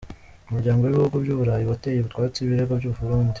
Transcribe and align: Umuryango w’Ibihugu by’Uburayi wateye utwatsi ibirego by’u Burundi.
Umuryango 0.49 0.81
w’Ibihugu 0.83 1.15
by’Uburayi 1.23 1.63
wateye 1.69 1.99
utwatsi 2.01 2.37
ibirego 2.41 2.73
by’u 2.79 2.93
Burundi. 2.97 3.29